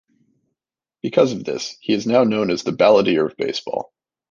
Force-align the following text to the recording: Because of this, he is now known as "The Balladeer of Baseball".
Because 1.03 1.31
of 1.31 1.43
this, 1.43 1.77
he 1.79 1.93
is 1.93 2.07
now 2.07 2.23
known 2.23 2.49
as 2.49 2.63
"The 2.63 2.71
Balladeer 2.71 3.23
of 3.27 3.37
Baseball". 3.37 3.93